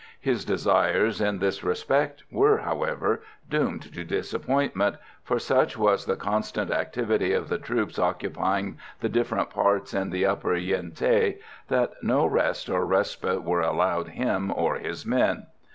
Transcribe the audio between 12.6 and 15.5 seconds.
or respite were allowed him or his men.